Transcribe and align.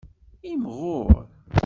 Imɣur. 0.51 1.11